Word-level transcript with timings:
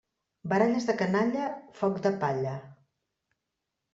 Baralles 0.53 0.87
de 0.89 0.93
canalla, 1.01 1.43
foc 1.81 2.01
de 2.07 2.13
palla. 2.23 2.53